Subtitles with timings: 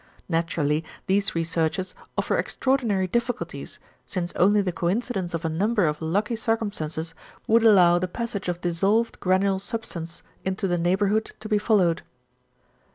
[0.27, 6.35] Naturally these researches offer extraordinary difficulties since only the coincidence of a number of lucky
[6.35, 7.13] circumstances
[7.45, 12.01] would allow the passage of dissolved granule substance into the neighbourhood to be followed.